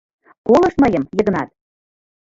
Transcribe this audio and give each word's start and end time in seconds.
—Колышт 0.47 0.77
мыйым, 0.83 1.03
Йыгнат! 1.17 1.49